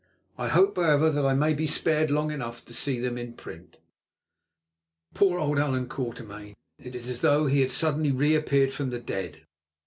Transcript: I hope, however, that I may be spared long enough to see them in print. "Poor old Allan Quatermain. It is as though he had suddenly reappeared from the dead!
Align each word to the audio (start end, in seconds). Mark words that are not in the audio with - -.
I 0.35 0.47
hope, 0.47 0.77
however, 0.77 1.11
that 1.11 1.23
I 1.27 1.35
may 1.35 1.53
be 1.53 1.67
spared 1.67 2.09
long 2.09 2.31
enough 2.31 2.65
to 2.65 2.73
see 2.73 2.99
them 2.99 3.19
in 3.19 3.33
print. 3.35 3.77
"Poor 5.13 5.37
old 5.37 5.59
Allan 5.59 5.87
Quatermain. 5.89 6.55
It 6.79 6.95
is 6.95 7.07
as 7.07 7.19
though 7.21 7.45
he 7.45 7.61
had 7.61 7.69
suddenly 7.69 8.11
reappeared 8.11 8.71
from 8.73 8.89
the 8.89 8.97
dead! 8.99 9.45